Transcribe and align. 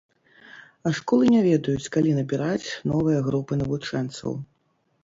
А 0.87 0.93
школы 0.99 1.25
не 1.35 1.41
ведаюць, 1.49 1.91
калі 1.97 2.17
набіраць 2.21 2.67
новыя 2.95 3.19
групы 3.31 3.53
навучэнцаў. 3.65 4.31